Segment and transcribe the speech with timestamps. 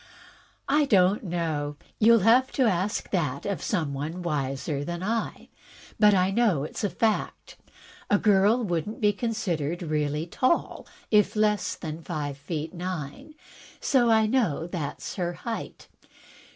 [0.67, 1.77] "I don't know.
[1.99, 5.49] You'll have to ask that of some one wiser than I.
[5.99, 7.55] But I know it's a fact.
[8.09, 13.35] A girl would n't be considered really tall if less than five feet nine.
[13.79, 15.87] So I know that's her height.